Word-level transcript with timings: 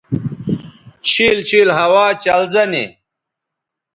شِیل 1.09 1.37
شِیل 1.49 1.69
ہوا 1.77 2.05
چلزہ 2.23 2.63
نی 2.71 2.85